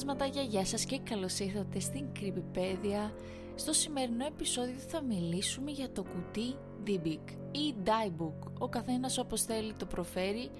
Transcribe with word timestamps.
φαντασματάκια, 0.00 0.42
γεια 0.42 0.64
σας 0.64 0.84
και 0.84 0.98
καλώς 0.98 1.38
ήρθατε 1.38 1.80
στην 1.80 2.06
Creepypedia. 2.20 3.12
Στο 3.54 3.72
σημερινό 3.72 4.26
επεισόδιο 4.26 4.78
θα 4.78 5.02
μιλήσουμε 5.02 5.70
για 5.70 5.92
το 5.92 6.02
κουτί 6.02 6.56
D-Book 6.86 7.30
ή 7.50 7.74
Diebook. 7.84 8.52
Ο 8.58 8.68
καθένας 8.68 9.18
όπως 9.18 9.42
θέλει 9.42 9.72
το 9.72 9.86
προφέρει. 9.86 10.50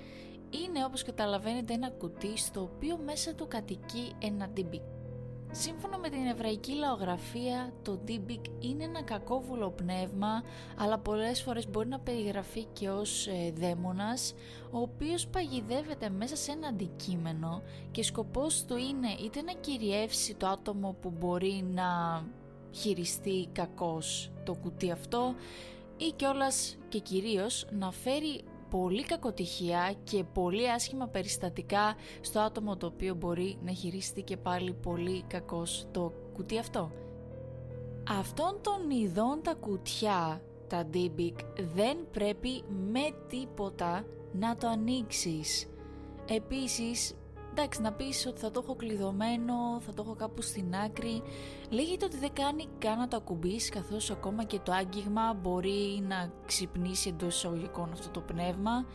Είναι 0.50 0.84
όπως 0.84 1.02
καταλαβαίνετε 1.02 1.72
ένα 1.72 1.90
κουτί 1.90 2.36
στο 2.36 2.60
οποίο 2.60 2.98
μέσα 3.04 3.34
του 3.34 3.46
κατοικεί 3.48 4.12
ένα 4.18 4.50
D-Book. 4.56 4.99
Σύμφωνα 5.52 5.98
με 5.98 6.08
την 6.08 6.26
εβραϊκή 6.26 6.72
λαογραφία, 6.72 7.72
το 7.82 8.00
Dybbuk 8.08 8.40
είναι 8.60 8.84
ένα 8.84 9.02
κακόβουλο 9.02 9.70
πνεύμα, 9.70 10.42
αλλά 10.76 10.98
πολλές 10.98 11.42
φορές 11.42 11.70
μπορεί 11.70 11.88
να 11.88 11.98
περιγραφεί 11.98 12.64
και 12.64 12.88
ως 12.88 13.26
ε, 13.26 13.52
δαίμονας, 13.56 14.34
ο 14.70 14.78
οποίος 14.78 15.26
παγιδεύεται 15.26 16.08
μέσα 16.08 16.36
σε 16.36 16.52
ένα 16.52 16.68
αντικείμενο 16.68 17.62
και 17.90 18.02
σκοπός 18.02 18.64
του 18.64 18.76
είναι 18.76 19.08
είτε 19.24 19.42
να 19.42 19.52
κυριεύσει 19.52 20.34
το 20.34 20.46
άτομο 20.46 20.96
που 21.00 21.12
μπορεί 21.18 21.64
να 21.74 22.22
χειριστεί 22.72 23.48
κακός 23.52 24.30
το 24.44 24.54
κουτί 24.54 24.90
αυτό 24.90 25.34
ή 25.96 26.12
κιόλας 26.16 26.76
και 26.88 26.98
κυρίως 26.98 27.66
να 27.70 27.90
φέρει 27.90 28.44
πολύ 28.70 29.02
κακοτυχία 29.02 29.94
και 30.04 30.24
πολύ 30.24 30.70
άσχημα 30.70 31.06
περιστατικά 31.06 31.94
στο 32.20 32.40
άτομο 32.40 32.76
το 32.76 32.86
οποίο 32.86 33.14
μπορεί 33.14 33.58
να 33.64 33.72
χειριστεί 33.72 34.22
και 34.22 34.36
πάλι 34.36 34.72
πολύ 34.72 35.24
κακός 35.26 35.86
το 35.90 36.12
κουτί 36.32 36.58
αυτό. 36.58 36.90
Αυτών 38.08 38.58
των 38.60 38.90
ειδών 38.90 39.42
τα 39.42 39.54
κουτιά, 39.54 40.42
τα 40.68 40.88
DBIC, 40.94 41.34
δεν 41.74 41.96
πρέπει 42.10 42.62
με 42.90 43.10
τίποτα 43.28 44.04
να 44.32 44.56
το 44.56 44.68
ανοίξεις. 44.68 45.66
Επίσης 46.28 47.14
εντάξει 47.50 47.80
να 47.80 47.92
πεις 47.92 48.26
ότι 48.26 48.40
θα 48.40 48.50
το 48.50 48.60
έχω 48.64 48.74
κλειδωμένο, 48.74 49.80
θα 49.80 49.94
το 49.94 50.02
έχω 50.06 50.14
κάπου 50.14 50.42
στην 50.42 50.74
άκρη. 50.74 51.22
Λέγεται 51.70 52.04
ότι 52.04 52.16
δεν 52.16 52.32
κάνει 52.32 52.66
καν 52.78 52.98
να 52.98 53.08
το 53.08 53.16
ακουμπήσει 53.16 53.70
καθώς 53.70 54.10
ακόμα 54.10 54.44
και 54.44 54.58
το 54.58 54.72
άγγιγμα 54.72 55.34
μπορεί 55.34 56.04
να 56.08 56.32
ξυπνήσει 56.46 57.08
εντός 57.08 57.36
εισαγωγικών 57.36 57.92
αυτό 57.92 58.10
το 58.10 58.20
πνεύμα. 58.20 58.86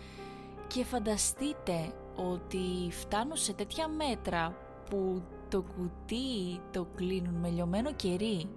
Και 0.67 0.83
φανταστείτε 0.83 1.93
ότι 2.15 2.89
φτάνουν 2.89 3.35
σε 3.35 3.53
τέτοια 3.53 3.87
μέτρα 3.87 4.57
που 4.89 5.21
το 5.49 5.61
κουτί 5.61 6.61
το 6.71 6.87
κλείνουν 6.95 7.33
με 7.33 7.49
λιωμένο 7.49 7.93
κερί 7.93 8.49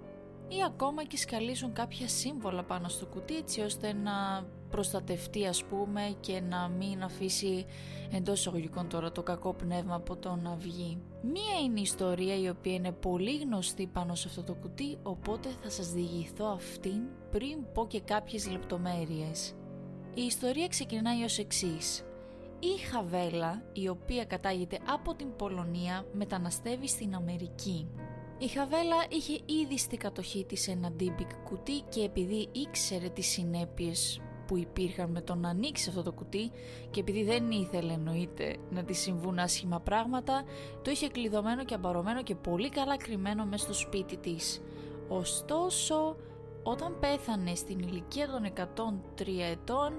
ή 0.47 0.63
ακόμα 0.65 1.03
και 1.03 1.17
σκαλίζουν 1.17 1.73
κάποια 1.73 2.07
σύμβολα 2.07 2.63
πάνω 2.63 2.87
στο 2.87 3.05
κουτί 3.05 3.35
έτσι 3.35 3.61
ώστε 3.61 3.93
να 3.93 4.45
προστατευτεί 4.69 5.45
ας 5.47 5.63
πούμε 5.63 6.15
και 6.19 6.41
να 6.49 6.67
μην 6.67 7.03
αφήσει 7.03 7.65
εντός 8.11 8.39
εισαγωγικών 8.39 8.89
τώρα 8.89 9.11
το 9.11 9.23
κακό 9.23 9.53
πνεύμα 9.53 9.95
από 9.95 10.15
το 10.15 10.35
να 10.35 10.55
βγει. 10.55 11.01
Μία 11.21 11.59
είναι 11.65 11.79
η 11.79 11.81
ιστορία 11.81 12.39
η 12.39 12.49
οποία 12.49 12.73
είναι 12.73 12.91
πολύ 12.91 13.37
γνωστή 13.37 13.87
πάνω 13.87 14.15
σε 14.15 14.27
αυτό 14.27 14.43
το 14.43 14.53
κουτί 14.53 14.97
οπότε 15.03 15.49
θα 15.61 15.69
σας 15.69 15.91
διηγηθώ 15.91 16.45
αυτήν 16.45 17.01
πριν 17.31 17.71
πω 17.73 17.87
και 17.87 18.01
κάποιες 18.01 18.51
λεπτομέρειες. 18.51 19.53
Η 20.13 20.21
ιστορία 20.21 20.67
ξεκινάει 20.67 21.23
ως 21.23 21.37
εξής. 21.37 22.03
Η 22.59 22.77
Χαβέλα, 22.91 23.63
η 23.73 23.87
οποία 23.87 24.25
κατάγεται 24.25 24.79
από 24.87 25.15
την 25.15 25.35
Πολωνία, 25.35 26.05
μεταναστεύει 26.13 26.87
στην 26.87 27.15
Αμερική. 27.15 27.87
Η 28.37 28.47
Χαβέλα 28.47 28.95
είχε 29.09 29.39
ήδη 29.45 29.77
στη 29.77 29.97
κατοχή 29.97 30.45
της 30.45 30.67
ένα 30.67 30.91
ντίμπουκ 30.91 31.33
κουτί 31.43 31.81
και 31.89 32.01
επειδή 32.01 32.49
ήξερε 32.51 33.09
τις 33.09 33.27
συνέπειες 33.27 34.21
που 34.49 34.57
υπήρχαν 34.57 35.11
με 35.11 35.21
το 35.21 35.35
να 35.35 35.49
ανοίξει 35.49 35.89
αυτό 35.89 36.03
το 36.03 36.11
κουτί 36.11 36.51
και 36.91 36.99
επειδή 36.99 37.23
δεν 37.23 37.51
ήθελε 37.51 37.93
εννοείται 37.93 38.55
να 38.69 38.83
τη 38.83 38.93
συμβούν 38.93 39.39
άσχημα 39.39 39.79
πράγματα, 39.79 40.43
το 40.81 40.91
είχε 40.91 41.07
κλειδωμένο 41.07 41.63
και 41.63 41.73
αμπαρωμένο 41.73 42.23
και 42.23 42.35
πολύ 42.35 42.69
καλά 42.69 42.97
κρυμμένο 42.97 43.45
μέσα 43.45 43.63
στο 43.63 43.73
σπίτι 43.73 44.17
της. 44.17 44.61
Ωστόσο, 45.07 46.15
όταν 46.63 46.97
πέθανε 46.99 47.55
στην 47.55 47.79
ηλικία 47.79 48.27
των 48.27 48.45
103 49.17 49.25
ετών, 49.51 49.93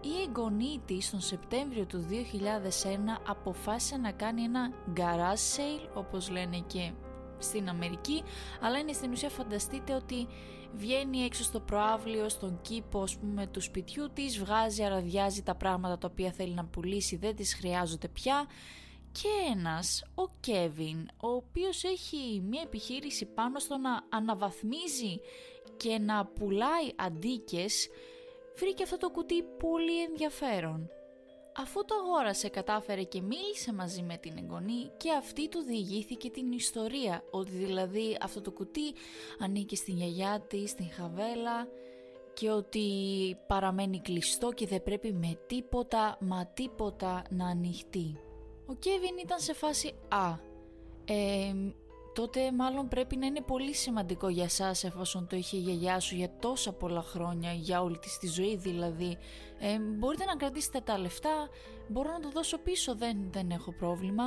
η 0.00 0.22
εγγονή 0.26 0.80
της 0.86 1.10
τον 1.10 1.20
Σεπτέμβριο 1.20 1.84
του 1.84 2.06
2001 2.10 3.20
αποφάσισε 3.28 3.96
να 3.96 4.12
κάνει 4.12 4.42
ένα 4.42 4.72
garage 4.96 5.56
sale, 5.56 5.88
όπως 5.94 6.30
λένε 6.30 6.64
και 6.66 6.92
στην 7.38 7.68
Αμερική, 7.68 8.22
αλλά 8.60 8.78
είναι 8.78 8.92
στην 8.92 9.12
ουσία 9.12 9.28
φανταστείτε 9.28 9.94
ότι 9.94 10.26
βγαίνει 10.76 11.18
έξω 11.18 11.42
στο 11.42 11.60
προάβλιο, 11.60 12.28
στον 12.28 12.58
κήπο 12.62 13.02
ας 13.02 13.16
πούμε, 13.16 13.46
του 13.46 13.60
σπιτιού 13.60 14.10
της, 14.12 14.38
βγάζει, 14.38 14.82
αραδιάζει 14.82 15.42
τα 15.42 15.54
πράγματα 15.54 15.98
τα 15.98 16.08
οποία 16.10 16.32
θέλει 16.32 16.54
να 16.54 16.64
πουλήσει, 16.64 17.16
δεν 17.16 17.36
τις 17.36 17.54
χρειάζονται 17.54 18.08
πια 18.08 18.46
και 19.12 19.28
ένας, 19.50 20.04
ο 20.14 20.28
Κέβιν, 20.40 21.08
ο 21.16 21.28
οποίος 21.28 21.84
έχει 21.84 22.42
μια 22.48 22.62
επιχείρηση 22.64 23.26
πάνω 23.26 23.58
στο 23.58 23.76
να 23.76 24.02
αναβαθμίζει 24.08 25.20
και 25.76 25.98
να 25.98 26.26
πουλάει 26.26 26.92
αντίκες, 26.96 27.88
βρήκε 28.58 28.82
αυτό 28.82 28.96
το 28.96 29.10
κουτί 29.10 29.42
πολύ 29.42 30.02
ενδιαφέρον. 30.02 30.90
Αφού 31.58 31.84
το 31.84 31.94
αγόρασε 32.04 32.48
κατάφερε 32.48 33.02
και 33.02 33.20
μίλησε 33.20 33.72
μαζί 33.72 34.02
με 34.02 34.16
την 34.16 34.32
εγγονή 34.38 34.90
και 34.96 35.12
αυτή 35.12 35.48
του 35.48 35.62
διηγήθηκε 35.62 36.30
την 36.30 36.52
ιστορία 36.52 37.24
ότι 37.30 37.50
δηλαδή 37.50 38.18
αυτό 38.20 38.40
το 38.40 38.50
κουτί 38.50 38.94
ανήκει 39.38 39.76
στην 39.76 39.96
γιαγιά 39.96 40.44
της, 40.48 40.70
στην 40.70 40.90
Χαβέλα 40.90 41.68
και 42.34 42.50
ότι 42.50 42.86
παραμένει 43.46 44.00
κλειστό 44.00 44.52
και 44.52 44.66
δεν 44.66 44.82
πρέπει 44.82 45.12
με 45.12 45.38
τίποτα 45.46 46.18
μα 46.20 46.46
τίποτα 46.46 47.22
να 47.30 47.46
ανοιχτεί. 47.46 48.20
Ο 48.66 48.74
Κέβιν 48.74 49.16
ήταν 49.22 49.38
σε 49.38 49.52
φάση 49.52 49.94
«Α, 50.08 50.38
ε, 51.04 51.54
τότε 52.16 52.52
μάλλον 52.52 52.88
πρέπει 52.88 53.16
να 53.16 53.26
είναι 53.26 53.40
πολύ 53.40 53.74
σημαντικό 53.74 54.28
για 54.28 54.48
σας 54.48 54.84
εφόσον 54.84 55.26
το 55.26 55.36
είχε 55.36 55.56
η 55.56 55.60
γιαγιά 55.60 56.00
σου 56.00 56.14
για 56.14 56.30
τόσα 56.40 56.72
πολλά 56.72 57.02
χρόνια, 57.02 57.52
για 57.52 57.82
όλη 57.82 57.98
της 57.98 58.18
τη 58.18 58.26
ζωή 58.26 58.56
δηλαδή. 58.56 59.18
Ε, 59.58 59.78
μπορείτε 59.78 60.24
να 60.24 60.36
κρατήσετε 60.36 60.80
τα 60.80 60.98
λεφτά, 60.98 61.48
μπορώ 61.88 62.12
να 62.12 62.20
το 62.20 62.30
δώσω 62.30 62.58
πίσω, 62.58 62.94
δεν, 62.94 63.16
δεν 63.30 63.50
έχω 63.50 63.72
πρόβλημα. 63.72 64.24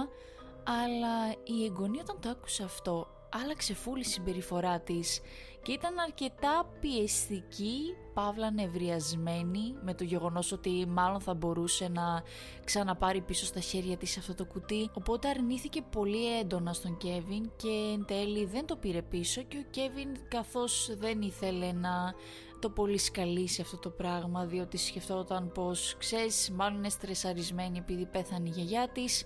Αλλά 0.84 1.30
η 1.44 1.66
εγγονή 1.66 2.00
όταν 2.00 2.20
το 2.20 2.30
άκουσε 2.30 2.64
αυτό 2.64 3.08
άλλαξε 3.44 3.74
φούλη 3.74 4.04
συμπεριφορά 4.04 4.80
της 4.80 5.22
και 5.62 5.72
ήταν 5.72 6.00
αρκετά 6.00 6.70
πιεστική, 6.80 7.96
παύλα 8.14 8.52
νευριασμένη 8.52 9.76
με 9.84 9.94
το 9.94 10.04
γεγονός 10.04 10.52
ότι 10.52 10.86
μάλλον 10.88 11.20
θα 11.22 11.34
μπορούσε 11.34 11.88
να 11.88 12.24
ξαναπάρει 12.64 13.22
πίσω 13.22 13.46
στα 13.46 13.60
χέρια 13.60 13.98
της 13.98 14.18
αυτό 14.18 14.36
το 14.36 14.46
κουτί 14.46 14.90
οπότε 14.94 15.28
αρνήθηκε 15.28 15.82
πολύ 15.82 16.40
έντονα 16.40 16.74
στον 16.74 16.98
Κέβιν 16.98 17.52
και 17.56 17.94
εν 17.94 18.06
τέλει 18.06 18.46
δεν 18.46 18.66
το 18.66 18.76
πήρε 18.76 19.02
πίσω 19.02 19.42
και 19.42 19.58
ο 19.58 19.66
Κέβιν 19.70 20.10
καθώς 20.28 20.96
δεν 20.98 21.22
ήθελε 21.22 21.72
να 21.72 22.14
το 22.60 22.70
πολύ 22.70 22.98
σκαλίσει 22.98 23.62
αυτό 23.62 23.78
το 23.78 23.90
πράγμα 23.90 24.46
διότι 24.46 24.78
σκεφτόταν 24.78 25.52
πως 25.52 25.96
ξέρεις 25.98 26.52
μάλλον 26.52 26.78
είναι 26.78 26.90
στρεσαρισμένη 26.90 27.78
επειδή 27.78 28.06
πέθανε 28.06 28.50
η 28.50 28.52
γιαγιά 28.52 28.90
της 28.94 29.24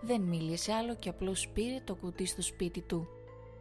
δεν 0.00 0.20
μίλησε 0.20 0.72
άλλο 0.72 0.94
και 0.94 1.08
απλώς 1.08 1.48
πήρε 1.48 1.80
το 1.84 1.94
κουτί 1.94 2.26
στο 2.26 2.42
σπίτι 2.42 2.80
του. 2.80 3.15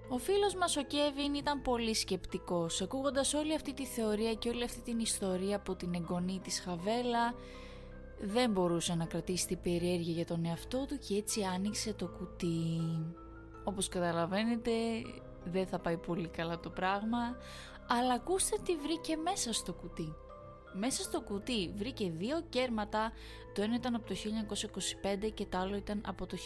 Ο 0.09 0.17
φίλος 0.17 0.55
μας 0.55 0.77
ο 0.77 0.81
Κέβιν 0.81 1.33
ήταν 1.33 1.61
πολύ 1.61 1.93
σκεπτικός, 1.93 2.81
ακούγοντας 2.81 3.33
όλη 3.33 3.55
αυτή 3.55 3.73
τη 3.73 3.85
θεωρία 3.85 4.33
και 4.33 4.49
όλη 4.49 4.63
αυτή 4.63 4.81
την 4.81 4.99
ιστορία 4.99 5.55
από 5.55 5.75
την 5.75 5.93
εγγονή 5.93 6.39
της 6.43 6.59
Χαβέλα, 6.59 7.33
δεν 8.21 8.51
μπορούσε 8.51 8.95
να 8.95 9.05
κρατήσει 9.05 9.47
την 9.47 9.61
περιέργεια 9.61 10.13
για 10.13 10.25
τον 10.25 10.45
εαυτό 10.45 10.85
του 10.85 10.97
και 11.07 11.15
έτσι 11.15 11.43
άνοιξε 11.43 11.93
το 11.93 12.07
κουτί. 12.07 12.81
Όπως 13.63 13.87
καταλαβαίνετε 13.87 14.71
δεν 15.43 15.67
θα 15.67 15.79
πάει 15.79 15.97
πολύ 15.97 16.27
καλά 16.27 16.59
το 16.59 16.69
πράγμα, 16.69 17.37
αλλά 17.87 18.13
ακούστε 18.13 18.57
τι 18.65 18.75
βρήκε 18.75 19.15
μέσα 19.15 19.53
στο 19.53 19.73
κουτί. 19.73 20.15
Μέσα 20.77 21.03
στο 21.03 21.21
κουτί 21.21 21.73
βρήκε 21.75 22.09
δύο 22.09 22.41
κέρματα, 22.49 23.11
το 23.53 23.61
ένα 23.61 23.75
ήταν 23.75 23.95
από 23.95 24.07
το 24.07 24.15
1925 25.25 25.31
και 25.33 25.45
το 25.45 25.57
άλλο 25.57 25.75
ήταν 25.75 26.01
από 26.05 26.25
το 26.25 26.37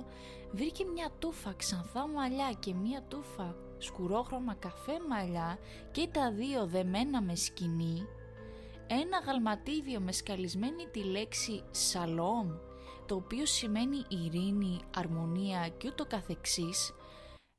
1928. 0.00 0.04
Βρήκε 0.52 0.84
μια 0.84 1.10
τούφα 1.18 1.52
ξανθά 1.56 2.08
μαλλιά 2.08 2.52
και 2.58 2.74
μια 2.74 3.02
τούφα 3.08 3.56
σκουρόχρωμα 3.78 4.54
καφέ 4.54 4.92
μαλλιά 5.08 5.58
και 5.90 6.08
τα 6.12 6.32
δύο 6.32 6.66
δεμένα 6.66 7.22
με 7.22 7.34
σκοινί. 7.34 8.06
Ένα 8.86 9.18
αγαλματίδιο 9.18 10.00
με 10.00 10.12
σκαλισμένη 10.12 10.86
τη 10.86 11.04
λέξη 11.04 11.62
«σαλόμ», 11.70 12.48
το 13.06 13.14
οποίο 13.14 13.46
σημαίνει 13.46 14.04
ειρήνη, 14.08 14.80
αρμονία 14.96 15.68
και 15.68 15.88
ούτω 15.88 16.06
καθεξής, 16.06 16.92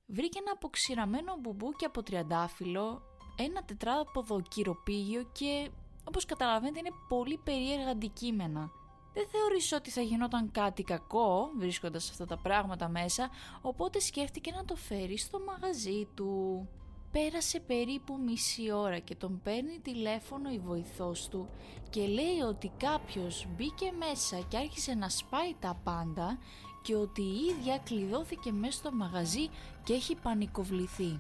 βρήκε 0.06 0.40
ένα 0.40 0.52
αποξηραμένο 0.52 1.38
μπουμπούκι 1.40 1.86
από 1.86 2.04
τριαντάφυλλο 2.04 3.09
ένα 3.44 3.64
τετράποδο 3.64 4.42
κυροπήγιο 4.42 5.24
και 5.32 5.70
όπως 6.04 6.26
καταλαβαίνετε 6.26 6.80
είναι 6.80 6.96
πολύ 7.08 7.40
περίεργα 7.44 7.90
αντικείμενα. 7.90 8.72
Δεν 9.14 9.28
θεωρείς 9.32 9.72
ότι 9.72 9.90
θα 9.90 10.02
γινόταν 10.02 10.52
κάτι 10.52 10.84
κακό 10.84 11.50
βρίσκοντας 11.58 12.10
αυτά 12.10 12.26
τα 12.26 12.38
πράγματα 12.38 12.90
μέσα, 12.90 13.30
οπότε 13.62 14.00
σκέφτηκε 14.00 14.52
να 14.52 14.66
το 14.66 14.76
φέρει 14.76 15.18
στο 15.18 15.40
μαγαζί 15.40 16.08
του. 16.16 16.68
Πέρασε 17.12 17.60
περίπου 17.60 18.20
μισή 18.26 18.72
ώρα 18.72 19.00
και 19.00 19.16
τον 19.16 19.42
παίρνει 19.44 19.80
τηλέφωνο 19.80 20.52
η 20.52 20.60
βοηθός 20.60 21.28
του 21.28 21.50
και 21.90 22.08
λέει 22.08 22.40
ότι 22.48 22.72
κάποιος 22.78 23.48
μπήκε 23.56 23.92
μέσα 23.98 24.46
και 24.48 24.58
άρχισε 24.58 24.94
να 24.94 25.10
σπάει 25.10 25.56
τα 25.60 25.80
πάντα 25.84 26.38
και 26.82 26.96
ότι 26.96 27.22
η 27.22 27.46
ίδια 27.50 27.78
κλειδώθηκε 27.78 28.52
μέσα 28.52 28.78
στο 28.78 28.92
μαγαζί 28.92 29.50
και 29.84 29.94
έχει 29.94 30.16
πανικοβληθεί. 30.16 31.20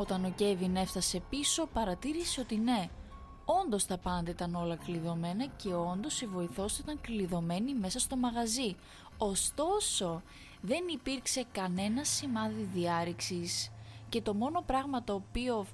Όταν 0.00 0.24
ο 0.24 0.30
Κέβιν 0.36 0.76
έφτασε 0.76 1.22
πίσω 1.30 1.66
παρατήρησε 1.66 2.40
ότι 2.40 2.56
ναι, 2.56 2.88
όντως 3.44 3.86
τα 3.86 3.98
πάντα 3.98 4.30
ήταν 4.30 4.54
όλα 4.54 4.76
κλειδωμένα 4.76 5.46
και 5.46 5.74
όντως 5.74 6.20
η 6.20 6.26
βοηθός 6.26 6.78
ήταν 6.78 7.00
κλειδωμένη 7.00 7.74
μέσα 7.74 7.98
στο 7.98 8.16
μαγαζί. 8.16 8.76
Ωστόσο, 9.18 10.22
δεν 10.60 10.84
υπήρξε 10.88 11.44
κανένα 11.52 12.04
σημάδι 12.04 12.68
διάρρηξης 12.74 13.70
και 14.08 14.22
το 14.22 14.34
μόνο 14.34 14.62
πράγμα 14.66 15.04
το 15.04 15.14
οποίο 15.14 15.66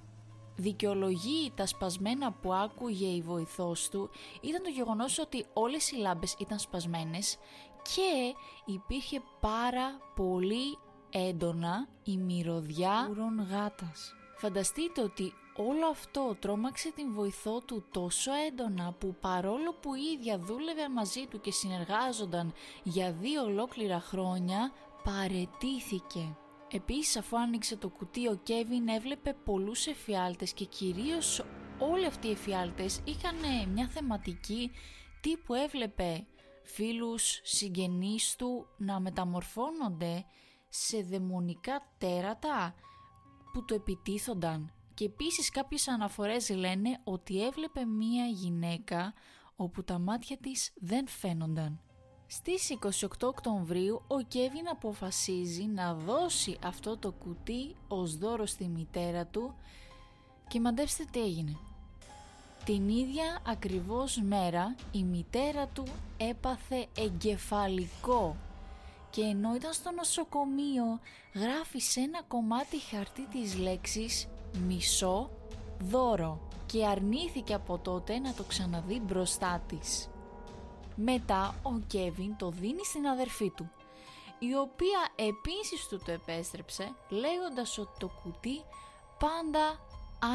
δικαιολογεί 0.57 1.53
τα 1.55 1.67
σπασμένα 1.67 2.33
που 2.33 2.53
άκουγε 2.55 3.07
η 3.07 3.23
βοηθός 3.23 3.89
του 3.89 4.11
ήταν 4.41 4.63
το 4.63 4.71
γεγονός 4.71 5.19
ότι 5.19 5.47
όλες 5.53 5.91
οι 5.91 5.97
λάμπες 5.97 6.37
ήταν 6.39 6.59
σπασμένες 6.59 7.37
και 7.83 8.35
υπήρχε 8.65 9.23
πάρα 9.41 9.99
πολύ 10.15 10.79
έντονα 11.15 11.89
η 12.05 12.17
μυρωδιά 12.17 13.09
ουρών 13.11 13.47
γάτας. 13.51 14.15
Φανταστείτε 14.37 15.03
ότι 15.03 15.33
όλο 15.57 15.87
αυτό 15.87 16.37
τρόμαξε 16.41 16.93
την 16.93 17.13
βοηθό 17.13 17.61
του 17.61 17.85
τόσο 17.91 18.31
έντονα 18.49 18.93
που 18.99 19.17
παρόλο 19.21 19.75
που 19.83 19.95
η 19.95 20.03
ίδια 20.19 20.39
δούλευε 20.39 20.89
μαζί 20.89 21.27
του 21.27 21.41
και 21.41 21.53
συνεργάζονταν 21.53 22.53
για 22.83 23.13
δύο 23.13 23.43
ολόκληρα 23.43 24.01
χρόνια 24.01 24.73
παρετήθηκε. 25.05 26.37
Επίσης 26.71 27.17
αφού 27.17 27.39
άνοιξε 27.39 27.77
το 27.77 27.89
κουτί 27.89 28.29
ο 28.29 28.41
Κέβιν 28.43 28.89
έβλεπε 28.89 29.37
πολλούς 29.45 29.87
εφιάλτες 29.87 30.53
και 30.53 30.65
κυρίως 30.65 31.45
όλοι 31.79 32.07
αυτοί 32.07 32.27
οι 32.27 32.31
εφιάλτες 32.31 33.01
είχαν 33.05 33.69
μια 33.73 33.89
θεματική 33.89 34.71
τύπου 35.21 35.55
έβλεπε 35.55 36.27
φίλους, 36.65 37.41
συγγενείς 37.43 38.37
του 38.37 38.67
να 38.77 39.01
μεταμορφώνονται 39.01 40.25
σε 40.77 41.03
δαιμονικά 41.03 41.87
τέρατα 41.99 42.75
που 43.53 43.65
το 43.65 43.75
επιτίθονταν. 43.75 44.73
Και 44.95 45.05
επίσης 45.05 45.51
κάποιες 45.51 45.89
αναφορές 45.89 46.51
λένε 46.51 47.01
ότι 47.05 47.47
έβλεπε 47.47 47.85
μία 47.85 48.27
γυναίκα 48.27 49.15
όπου 49.57 49.85
τα 49.85 49.99
μάτια 49.99 50.37
της 50.37 50.73
δεν 50.75 51.09
φαίνονταν. 51.09 51.81
Στις 52.27 52.77
28 52.81 53.09
Οκτωβρίου 53.23 54.03
ο 54.07 54.21
Κέβιν 54.21 54.69
αποφασίζει 54.69 55.65
να 55.65 55.95
δώσει 55.95 56.59
αυτό 56.65 56.97
το 56.97 57.13
κουτί 57.13 57.75
ως 57.89 58.17
δώρο 58.17 58.47
στη 58.47 58.69
μητέρα 58.69 59.27
του 59.27 59.55
και 60.49 60.61
μαντέψτε 60.61 61.05
τι 61.11 61.23
έγινε. 61.23 61.57
Την 62.65 62.89
ίδια 62.89 63.43
ακριβώς 63.47 64.21
μέρα 64.23 64.75
η 64.93 65.03
μητέρα 65.05 65.67
του 65.67 65.85
έπαθε 66.17 66.87
εγκεφαλικό 66.97 68.37
και 69.15 69.23
ενώ 69.23 69.55
ήταν 69.55 69.73
στο 69.73 69.91
νοσοκομείο 69.91 71.01
γράφει 71.35 71.79
σε 71.79 72.01
ένα 72.01 72.23
κομμάτι 72.23 72.79
χαρτί 72.79 73.27
της 73.27 73.59
λέξης 73.59 74.29
«μισό 74.67 75.31
δώρο» 75.81 76.49
και 76.67 76.87
αρνήθηκε 76.87 77.55
από 77.55 77.79
τότε 77.79 78.19
να 78.19 78.35
το 78.35 78.43
ξαναδεί 78.43 79.01
μπροστά 79.01 79.63
της. 79.69 80.09
Μετά 80.97 81.55
ο 81.63 81.79
Κέβιν 81.87 82.37
το 82.37 82.51
δίνει 82.51 82.85
στην 82.85 83.07
αδερφή 83.07 83.51
του, 83.51 83.71
η 84.39 84.55
οποία 84.55 85.29
επίσης 85.31 85.89
του 85.89 86.01
το 86.05 86.13
επέστρεψε 86.13 86.95
λέγοντας 87.09 87.79
ότι 87.79 87.99
το 87.99 88.11
κουτί 88.23 88.63
πάντα 89.19 89.81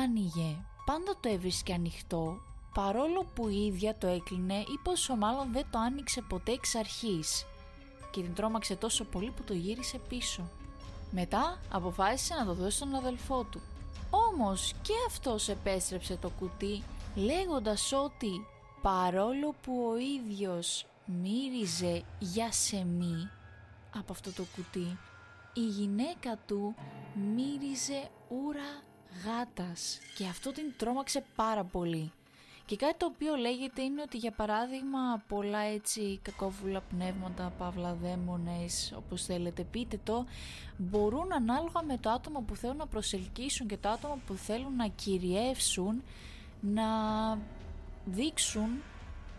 άνοιγε, 0.04 0.66
πάντα 0.86 1.16
το 1.20 1.30
έβρισκε 1.30 1.74
ανοιχτό 1.74 2.38
παρόλο 2.74 3.26
που 3.36 3.48
η 3.48 3.66
ίδια 3.66 3.98
το 3.98 4.08
έκλεινε 4.08 4.60
ή 4.60 4.80
πόσο 4.84 5.16
μάλλον 5.16 5.52
δεν 5.52 5.66
το 5.72 5.80
άνοιξε 5.80 6.22
ποτέ 6.22 6.52
εξ 6.52 6.76
αρχής 6.76 7.46
και 8.12 8.22
την 8.22 8.34
τρόμαξε 8.34 8.76
τόσο 8.76 9.04
πολύ 9.04 9.32
που 9.32 9.44
το 9.44 9.54
γύρισε 9.54 10.00
πίσω. 10.10 10.50
Μετά 11.12 11.60
αποφάσισε 11.72 12.34
να 12.34 12.46
το 12.46 12.54
δώσει 12.54 12.76
στον 12.76 12.96
αδελφό 12.96 13.44
του. 13.44 13.62
Όμως 14.10 14.74
και 14.82 14.94
αυτός 15.08 15.50
επέστρεψε 15.50 16.18
το 16.18 16.30
κουτί 16.30 16.84
λέγοντας 17.16 17.92
ότι 17.92 18.46
παρόλο 18.82 19.56
που 19.62 19.88
ο 19.92 19.98
ίδιος 19.98 20.86
μύριζε 21.06 22.04
για 22.20 22.52
σεμί 22.52 23.30
από 23.96 24.12
αυτό 24.12 24.32
το 24.32 24.46
κουτί, 24.56 24.98
η 25.54 25.62
γυναίκα 25.62 26.38
του 26.48 26.76
μύριζε 27.36 28.10
ούρα 28.28 28.84
γάτας 29.26 30.00
και 30.18 30.28
αυτό 30.28 30.52
την 30.52 30.74
τρόμαξε 30.78 31.24
πάρα 31.36 31.64
πολύ. 31.64 32.12
Και 32.70 32.76
κάτι 32.76 32.98
το 32.98 33.06
οποίο 33.06 33.36
λέγεται 33.36 33.82
είναι 33.82 34.02
ότι 34.02 34.18
για 34.18 34.32
παράδειγμα 34.32 35.24
πολλά 35.28 35.60
έτσι 35.60 36.20
κακόβουλα 36.22 36.82
πνεύματα, 36.82 37.54
παύλα 37.58 37.94
δαίμονες, 37.94 38.94
όπως 38.98 39.26
θέλετε 39.26 39.64
πείτε 39.64 40.00
το, 40.04 40.26
μπορούν 40.78 41.34
ανάλογα 41.34 41.84
με 41.88 41.98
το 41.98 42.10
άτομο 42.10 42.44
που 42.48 42.56
θέλουν 42.56 42.78
να 42.78 42.88
προσελκύσουν 42.88 43.68
και 43.68 43.78
το 43.78 43.90
άτομο 43.90 44.20
που 44.28 44.34
θέλουν 44.34 44.76
να 44.76 44.88
κυριεύσουν 44.88 46.04
να 46.60 46.84
δείξουν 48.06 48.70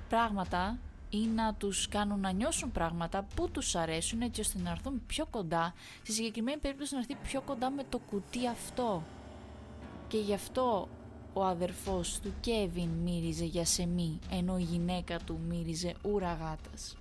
πράγματα 0.08 0.78
ή 1.10 1.26
να 1.26 1.54
τους 1.54 1.88
κάνουν 1.88 2.20
να 2.20 2.30
νιώσουν 2.30 2.72
πράγματα 2.72 3.26
που 3.34 3.50
τους 3.50 3.74
αρέσουν 3.76 4.20
έτσι 4.20 4.40
ώστε 4.40 4.58
να 4.62 4.70
έρθουν 4.70 5.02
πιο 5.06 5.26
κοντά, 5.26 5.74
στη 6.02 6.12
συγκεκριμένη 6.12 6.58
περίπτωση 6.58 6.94
να 6.94 7.00
έρθει 7.00 7.16
πιο 7.22 7.40
κοντά 7.40 7.70
με 7.70 7.84
το 7.88 7.98
κουτί 7.98 8.48
αυτό. 8.48 9.02
Και 10.08 10.18
γι' 10.18 10.34
αυτό 10.34 10.88
ο 11.32 11.44
αδερφός 11.44 12.18
του 12.20 12.32
Κέβιν 12.40 12.88
μύριζε 12.88 13.44
για 13.44 13.64
σεμί, 13.64 14.18
ενώ 14.30 14.58
η 14.58 14.62
γυναίκα 14.62 15.18
του 15.18 15.40
μύριζε 15.48 15.94
ουραγάτας. 16.02 16.96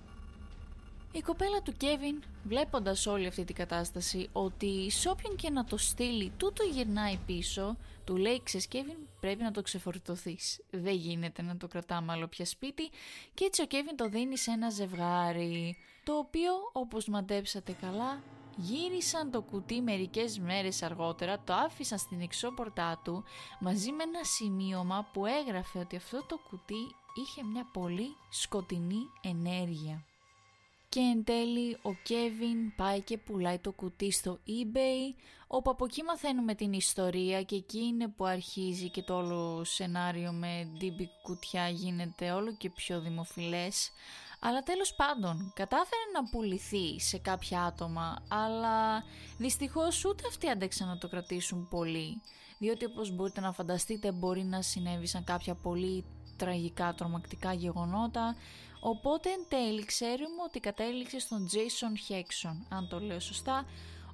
Η 1.12 1.20
κοπέλα 1.20 1.62
του 1.62 1.72
Κέβιν, 1.72 2.22
βλέποντας 2.44 3.06
όλη 3.06 3.26
αυτή 3.26 3.44
την 3.44 3.54
κατάσταση, 3.54 4.28
ότι 4.32 4.90
σε 4.90 5.08
όποιον 5.08 5.36
και 5.36 5.50
να 5.50 5.64
το 5.64 5.76
στείλει 5.76 6.32
τούτο 6.36 6.64
γυρνάει 6.64 7.18
πίσω, 7.26 7.76
του 8.04 8.16
λέει 8.16 8.40
«Ξέρεις 8.42 8.66
Κέβιν, 8.66 8.96
πρέπει 9.20 9.42
να 9.42 9.50
το 9.50 9.62
ξεφορτωθείς. 9.62 10.60
Δεν 10.70 10.94
γίνεται 10.94 11.42
να 11.42 11.56
το 11.56 11.68
κρατάμε 11.68 12.12
άλλο 12.12 12.26
πια 12.26 12.44
σπίτι» 12.44 12.90
και 13.34 13.44
έτσι 13.44 13.62
ο 13.62 13.66
Κέβιν 13.66 13.96
το 13.96 14.08
δίνει 14.08 14.38
σε 14.38 14.50
ένα 14.50 14.70
ζευγάρι, 14.70 15.76
το 16.04 16.12
οποίο, 16.12 16.52
όπως 16.72 17.06
μαντέψατε 17.06 17.72
καλά, 17.80 18.22
Γύρισαν 18.56 19.30
το 19.30 19.42
κουτί 19.42 19.80
μερικές 19.80 20.38
μέρες 20.38 20.82
αργότερα, 20.82 21.40
το 21.44 21.52
άφησαν 21.52 21.98
στην 21.98 22.20
εξώπορτά 22.20 23.00
του 23.04 23.24
μαζί 23.60 23.92
με 23.92 24.02
ένα 24.02 24.24
σημείωμα 24.24 25.08
που 25.12 25.26
έγραφε 25.26 25.78
ότι 25.78 25.96
αυτό 25.96 26.24
το 26.28 26.38
κουτί 26.50 26.94
είχε 27.14 27.44
μια 27.44 27.68
πολύ 27.72 28.16
σκοτεινή 28.30 29.02
ενέργεια. 29.22 30.04
Και 30.88 31.00
εν 31.00 31.24
τέλει 31.24 31.78
ο 31.82 31.92
Κέβιν 32.02 32.74
πάει 32.76 33.00
και 33.00 33.18
πουλάει 33.18 33.58
το 33.58 33.72
κουτί 33.72 34.10
στο 34.10 34.38
eBay 34.46 35.20
όπου 35.46 35.70
από 35.70 35.84
εκεί 35.84 36.02
μαθαίνουμε 36.02 36.54
την 36.54 36.72
ιστορία 36.72 37.42
και 37.42 37.56
εκεί 37.56 37.78
είναι 37.78 38.08
που 38.08 38.24
αρχίζει 38.24 38.88
και 38.90 39.02
το 39.02 39.16
όλο 39.16 39.64
σενάριο 39.64 40.32
με 40.32 40.68
DB 40.80 41.04
κουτιά 41.22 41.68
γίνεται 41.68 42.30
όλο 42.30 42.54
και 42.56 42.70
πιο 42.70 43.00
δημοφιλές 43.00 43.90
αλλά 44.40 44.62
τέλος 44.62 44.94
πάντων, 44.94 45.52
κατάφερε 45.54 46.02
να 46.14 46.28
πουληθεί 46.28 47.00
σε 47.00 47.18
κάποια 47.18 47.62
άτομα, 47.62 48.24
αλλά 48.28 49.04
δυστυχώς 49.38 50.04
ούτε 50.04 50.22
αυτοί 50.28 50.48
άντεξαν 50.48 50.88
να 50.88 50.98
το 50.98 51.08
κρατήσουν 51.08 51.68
πολύ, 51.68 52.22
διότι 52.58 52.84
όπως 52.84 53.10
μπορείτε 53.10 53.40
να 53.40 53.52
φανταστείτε 53.52 54.12
μπορεί 54.12 54.42
να 54.44 54.62
συνέβησαν 54.62 55.24
κάποια 55.24 55.54
πολύ 55.54 56.04
τραγικά 56.36 56.94
τρομακτικά 56.94 57.52
γεγονότα, 57.52 58.36
οπότε 58.80 59.30
εν 59.30 59.44
τέλει 59.48 59.84
ξέρουμε 59.84 60.42
ότι 60.46 60.60
κατέληξε 60.60 61.18
στον 61.18 61.48
Jason 61.52 62.12
Hexon, 62.12 62.56
αν 62.68 62.88
το 62.88 63.00
λέω 63.00 63.20
σωστά, 63.20 63.64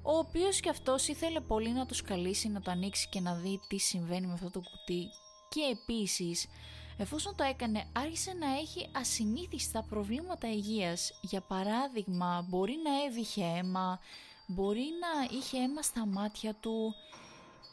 ο 0.01 0.17
οποίος 0.17 0.59
και 0.59 0.69
αυτός 0.69 1.07
ήθελε 1.07 1.39
πολύ 1.39 1.69
να 1.69 1.85
τους 1.85 2.01
καλήσει 2.01 2.49
να 2.49 2.61
το 2.61 2.71
ανοίξει 2.71 3.09
και 3.09 3.19
να 3.19 3.35
δει 3.35 3.59
τι 3.67 3.77
συμβαίνει 3.77 4.27
με 4.27 4.33
αυτό 4.33 4.49
το 4.49 4.59
κουτί. 4.59 5.07
Και 5.49 5.61
επίσης 5.71 6.47
Εφόσον 6.97 7.35
το 7.35 7.43
έκανε, 7.43 7.87
άρχισε 7.93 8.33
να 8.33 8.57
έχει 8.57 8.89
ασυνήθιστα 8.91 9.83
προβλήματα 9.83 10.47
υγείας. 10.51 11.19
Για 11.21 11.41
παράδειγμα, 11.41 12.45
μπορεί 12.49 12.75
να 12.83 13.03
έβηχε 13.05 13.43
αίμα, 13.43 13.99
μπορεί 14.47 14.85
να 15.01 15.37
είχε 15.37 15.57
αίμα 15.57 15.81
στα 15.81 16.05
μάτια 16.05 16.53
του. 16.53 16.95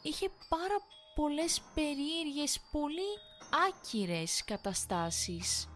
Είχε 0.01 0.29
πάρα 0.49 0.75
πολλές 1.15 1.61
περίεργες, 1.73 2.59
πολύ 2.71 3.11
άκυρες 3.67 4.43
καταστάσεις 4.43 5.69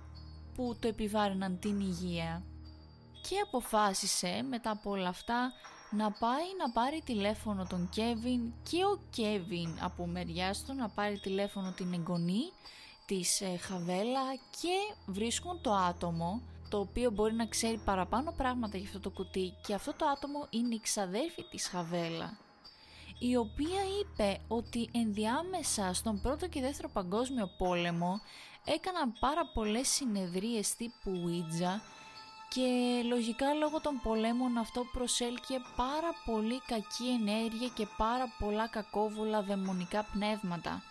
που 0.56 0.78
το 0.80 0.88
επιβάρυναν 0.88 1.60
την 1.60 1.80
υγεία. 1.80 2.44
Και 3.22 3.40
αποφάσισε 3.40 4.46
μετά 4.50 4.72
από 4.72 4.90
όλα 4.90 5.10
αυτά 5.10 5.54
να 5.92 6.12
πάει 6.12 6.46
να 6.58 6.72
πάρει 6.72 7.02
τηλέφωνο 7.06 7.66
τον 7.70 7.90
Κέβιν 7.90 8.54
και 8.70 8.84
ο 8.84 9.00
Κέβιν 9.10 9.78
από 9.82 10.08
μεριάς 10.08 10.64
του 10.66 10.74
να 10.74 10.90
πάρει 10.90 11.20
τηλέφωνο 11.20 11.72
την 11.72 11.94
εγγονή 11.94 12.52
της 13.10 13.42
ε, 13.42 13.58
Χαβέλα 13.58 14.36
και 14.62 14.96
βρίσκουν 15.06 15.62
το 15.62 15.74
άτομο 15.74 16.42
το 16.70 16.80
οποίο 16.80 17.12
μπορεί 17.12 17.34
να 17.34 17.46
ξέρει 17.46 17.78
παραπάνω 17.86 18.34
πράγματα 18.38 18.78
για 18.78 18.88
αυτό 18.88 19.00
το 19.00 19.10
κουτί 19.10 19.54
και 19.62 19.74
αυτό 19.74 19.94
το 19.94 20.06
άτομο 20.06 20.48
είναι 20.50 20.76
η 20.76 20.80
ξαδέρφη 20.80 21.44
της 21.52 21.68
Χαβέλα 21.68 22.38
η 23.20 23.36
οποία 23.36 23.82
είπε 24.02 24.40
ότι 24.48 24.90
ενδιάμεσα 24.94 25.94
στον 25.94 26.22
πρώτο 26.22 26.48
και 26.48 26.62
δεύτερο 26.62 26.90
παγκόσμιο 26.94 27.50
πόλεμο 27.58 28.22
έκαναν 28.66 29.14
πάρα 29.20 29.46
πολλές 29.54 29.88
συνεδρίες 29.88 30.76
τύπου 30.76 31.12
Ouija 31.26 31.82
και 32.50 33.02
λογικά 33.08 33.54
λόγω 33.54 33.82
των 33.82 34.00
πολέμων 34.04 34.58
αυτό 34.58 34.86
προσέλκυε 34.92 35.58
πάρα 35.76 36.12
πολύ 36.26 36.62
κακή 36.68 37.08
ενέργεια 37.20 37.68
και 37.74 37.88
πάρα 37.98 38.36
πολλά 38.40 38.68
κακόβουλα 38.68 39.42
δαιμονικά 39.42 40.04
πνεύματα. 40.14 40.84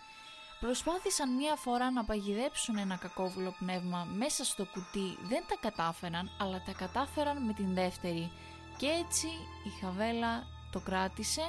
Προσπάθησαν 0.59 1.35
μία 1.35 1.55
φορά 1.55 1.91
να 1.91 2.03
παγιδέψουν 2.03 2.77
ένα 2.77 2.95
κακόβουλο 2.95 3.55
πνεύμα 3.59 4.07
μέσα 4.17 4.43
στο 4.43 4.65
κουτί, 4.65 5.17
δεν 5.27 5.43
τα 5.47 5.55
κατάφεραν, 5.59 6.31
αλλά 6.39 6.63
τα 6.65 6.71
κατάφεραν 6.71 7.45
με 7.45 7.53
την 7.53 7.73
δεύτερη. 7.73 8.31
Και 8.77 8.87
έτσι 8.87 9.27
η 9.65 9.69
Χαβέλα 9.81 10.47
το 10.71 10.79
κράτησε, 10.79 11.41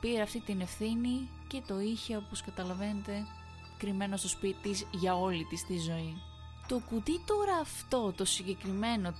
πήρε 0.00 0.22
αυτή 0.22 0.40
την 0.40 0.60
ευθύνη 0.60 1.28
και 1.48 1.62
το 1.66 1.80
είχε 1.80 2.16
όπως 2.16 2.42
καταλαβαίνετε 2.42 3.26
κρυμμένο 3.78 4.16
στο 4.16 4.28
σπίτι 4.28 4.68
της 4.68 4.86
για 4.90 5.14
όλη 5.14 5.44
της 5.44 5.66
τη 5.66 5.78
ζωή. 5.78 6.22
Το 6.68 6.80
κουτί 6.88 7.20
τώρα 7.26 7.56
αυτό, 7.56 8.12
το 8.16 8.24
συγκεκριμένο, 8.24 9.14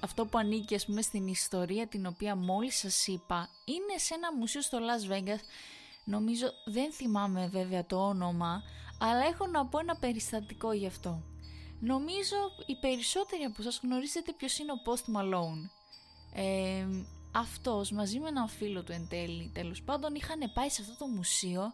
αυτό 0.00 0.26
που 0.26 0.38
ανήκει 0.38 0.74
ας 0.74 0.86
πούμε 0.86 1.02
στην 1.02 1.26
ιστορία 1.26 1.86
την 1.86 2.06
οποία 2.06 2.36
μόλις 2.36 2.78
σας 2.78 3.06
είπα, 3.06 3.48
είναι 3.64 3.98
σε 3.98 4.14
ένα 4.14 4.34
μουσείο 4.34 4.60
στο 4.60 4.78
Las 4.78 5.12
Vegas, 5.12 5.40
νομίζω 6.06 6.46
δεν 6.64 6.92
θυμάμαι 6.92 7.48
βέβαια 7.48 7.86
το 7.86 7.96
όνομα, 7.96 8.62
αλλά 8.98 9.26
έχω 9.26 9.46
να 9.46 9.66
πω 9.66 9.78
ένα 9.78 9.96
περιστατικό 9.96 10.72
γι' 10.72 10.86
αυτό. 10.86 11.22
Νομίζω 11.80 12.36
οι 12.66 12.76
περισσότεροι 12.80 13.42
από 13.42 13.62
σας 13.62 13.80
γνωρίζετε 13.82 14.32
ποιος 14.32 14.58
είναι 14.58 14.72
ο 14.72 14.80
Post 14.84 15.16
Malone. 15.16 15.70
Ε, 16.34 16.86
αυτός 17.32 17.90
μαζί 17.90 18.18
με 18.18 18.28
έναν 18.28 18.48
φίλο 18.48 18.82
του 18.82 18.92
εν 18.92 19.08
τέλει 19.08 19.50
τέλος 19.54 19.82
πάντων 19.82 20.14
είχαν 20.14 20.52
πάει 20.54 20.68
σε 20.68 20.82
αυτό 20.82 20.96
το 20.96 21.06
μουσείο 21.06 21.72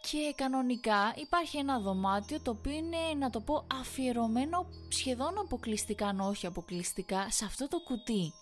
και 0.00 0.32
κανονικά 0.36 1.14
υπάρχει 1.16 1.56
ένα 1.56 1.80
δωμάτιο 1.80 2.40
το 2.40 2.50
οποίο 2.50 2.72
είναι 2.72 2.98
να 3.18 3.30
το 3.30 3.40
πω 3.40 3.66
αφιερωμένο 3.80 4.66
σχεδόν 4.88 5.38
αποκλειστικά 5.38 6.06
αν 6.06 6.20
όχι 6.20 6.46
αποκλειστικά 6.46 7.30
σε 7.30 7.44
αυτό 7.44 7.68
το 7.68 7.80
κουτί 7.80 8.32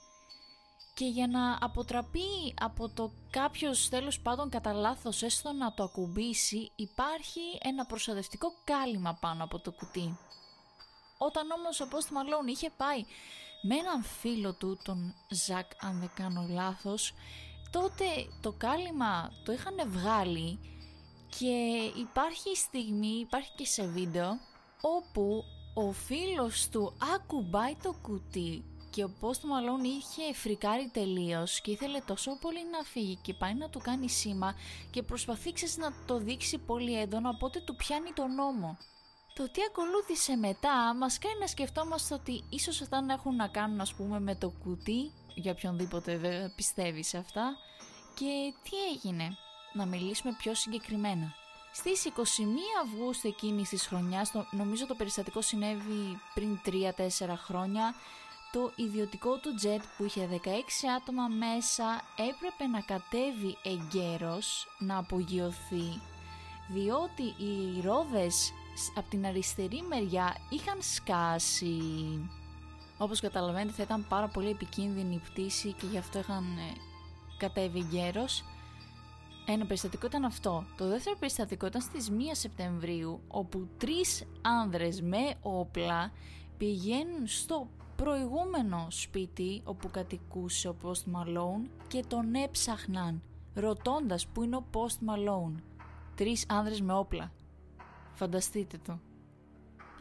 και 0.95 1.05
για 1.05 1.27
να 1.27 1.59
αποτραπεί 1.61 2.55
από 2.61 2.89
το 2.89 3.13
κάποιος 3.31 3.89
τέλος 3.89 4.21
πάντων 4.21 4.49
κατά 4.51 4.73
λάθος 4.73 5.23
έστω 5.23 5.53
να 5.53 5.75
το 5.75 5.83
ακουμπήσει 5.83 6.73
υπάρχει 6.77 7.41
ένα 7.63 7.87
προστατευτικό 7.87 8.53
κάλυμα 8.65 9.19
πάνω 9.21 9.45
από 9.45 9.59
το 9.59 9.73
κουτί. 9.73 10.19
Όταν 11.19 11.51
όμως 11.51 11.81
ο 11.81 11.89
Post 11.91 12.09
Malone 12.09 12.49
είχε 12.49 12.71
πάει 12.77 13.05
με 13.63 13.75
έναν 13.75 14.03
φίλο 14.03 14.53
του, 14.53 14.79
τον 14.85 15.15
Ζακ 15.29 15.71
αν 15.81 16.01
δεν 16.01 16.11
κάνω 16.15 16.47
λάθος, 16.49 17.15
τότε 17.71 18.05
το 18.41 18.53
κάλυμα 18.53 19.31
το 19.45 19.53
είχαν 19.53 19.75
βγάλει 19.87 20.59
και 21.39 21.91
υπάρχει 22.01 22.57
στιγμή, 22.57 23.19
υπάρχει 23.21 23.53
και 23.57 23.67
σε 23.67 23.87
βίντεο, 23.87 24.39
όπου 24.81 25.45
ο 25.75 25.93
φίλος 25.93 26.69
του 26.69 26.97
ακουμπάει 27.15 27.77
το 27.83 27.95
κουτί 28.03 28.65
και 28.95 29.05
ο 29.05 29.11
Post 29.21 29.43
Malone 29.51 29.85
είχε 29.85 30.35
φρικάρει 30.35 30.91
τελείως 30.93 31.61
και 31.61 31.71
ήθελε 31.71 32.01
τόσο 32.01 32.39
πολύ 32.41 32.71
να 32.71 32.83
φύγει 32.85 33.19
και 33.23 33.35
πάει 33.35 33.55
να 33.55 33.69
του 33.69 33.79
κάνει 33.79 34.09
σήμα 34.09 34.55
και 34.91 35.03
προσπαθεί 35.03 35.53
να 35.77 35.93
το 36.07 36.19
δείξει 36.19 36.59
πολύ 36.59 37.01
έντονα 37.01 37.29
οπότε 37.29 37.61
του 37.61 37.77
πιάνει 37.77 38.13
τον 38.13 38.35
νόμο. 38.35 38.79
Το 39.35 39.51
τι 39.51 39.61
ακολούθησε 39.69 40.37
μετά 40.37 40.95
μας 40.95 41.19
κάνει 41.19 41.39
να 41.41 41.47
σκεφτόμαστε 41.47 42.15
ότι 42.15 42.45
ίσως 42.49 42.81
αυτά 42.81 43.07
έχουν 43.11 43.37
να 43.37 43.49
κάνουν 43.49 43.81
ας 43.81 43.95
πούμε 43.95 44.21
με 44.21 44.35
το 44.35 44.53
κουτί 44.65 45.13
για 45.35 45.53
οποιονδήποτε 45.53 46.53
πιστεύει 46.57 47.03
σε 47.05 47.19
αυτά 47.19 47.57
και 48.15 48.55
τι 48.63 48.77
έγινε; 48.95 49.37
Να 49.73 49.87
μιλήσουμε 49.87 50.37
πιο 50.39 50.55
συγκεκριμένα. 50.55 51.35
Στις 51.73 52.05
21 52.05 52.11
Αυγούστου 52.83 53.29
εκείνης 53.29 53.69
της 53.69 53.87
χρονιάς, 53.87 54.31
το, 54.31 54.47
νομίζω 54.51 54.87
το 54.87 54.95
περιστατικό 54.95 55.41
συνέβη 55.41 56.21
πριν 56.35 56.61
3-4 56.65 57.35
χρόνια, 57.37 57.95
το 58.54 58.73
ιδιωτικό 58.76 59.38
του 59.38 59.54
τζετ 59.54 59.82
που 59.96 60.04
είχε 60.04 60.28
16 60.44 60.49
άτομα 60.96 61.26
μέσα 61.28 62.02
έπρεπε 62.30 62.66
να 62.66 62.80
κατέβει 62.80 63.56
εγκαίρος 63.62 64.66
να 64.78 64.99
απογειωθεί 64.99 66.00
διότι 66.68 67.23
οι 67.23 67.80
ρόδες 67.84 68.52
από 68.94 69.11
την 69.11 69.26
αριστερή 69.26 69.82
μεριά 69.88 70.37
είχαν 70.49 70.78
σκάσει. 70.80 71.78
Όπως 72.99 73.20
καταλαβαίνετε 73.20 73.73
θα 73.73 73.82
ήταν 73.82 74.06
πάρα 74.08 74.28
πολύ 74.28 74.50
επικίνδυνη 74.50 75.14
η 75.14 75.23
πτήση 75.30 75.73
και 75.73 75.87
γι' 75.87 75.99
αυτό 75.99 76.18
είχαν 76.18 76.44
ε, 76.44 76.73
κατέβει 77.37 77.78
εγκαίρος 77.78 78.44
ένα 79.46 79.66
περιστατικό 79.66 80.06
ήταν 80.06 80.25
αυτό. 80.25 80.64
Το 80.76 80.88
δεύτερο 80.88 81.16
περιστατικό 81.18 81.66
ήταν 81.66 81.80
στις 81.80 82.11
1 82.11 82.12
Σεπτεμβρίου, 82.32 83.20
όπου 83.28 83.68
τρεις 83.78 84.25
άνδρες 84.42 85.02
με 85.02 85.34
όπλα 85.42 86.12
πηγαίνουν 86.58 87.26
στο 87.26 87.68
προηγούμενο 87.97 88.87
σπίτι 88.91 89.61
όπου 89.65 89.91
κατοικούσε 89.91 90.69
ο 90.69 90.77
Post 90.83 91.13
Malone 91.15 91.69
και 91.89 92.05
τον 92.09 92.35
έψαχναν, 92.35 93.23
ρωτώντας 93.55 94.27
που 94.27 94.43
είναι 94.43 94.57
ο 94.57 94.65
Post 94.73 95.09
Malone. 95.09 95.55
Τρεις 96.15 96.45
άνδρες 96.49 96.81
με 96.81 96.93
όπλα. 96.93 97.33
Φανταστείτε 98.15 98.79
το. 98.87 98.99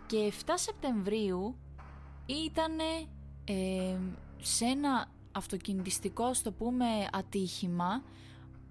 Και 0.07 0.33
7 0.45 0.49
Σεπτεμβρίου 0.55 1.55
ήταν 2.25 2.79
ε, 3.43 3.97
σε 4.41 4.65
ένα 4.65 5.07
αυτοκινητιστικό, 5.31 6.33
στο 6.33 6.51
πούμε, 6.51 6.85
ατύχημα 7.11 8.03